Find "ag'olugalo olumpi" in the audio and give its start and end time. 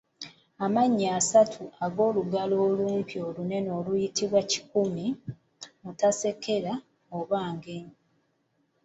1.85-3.15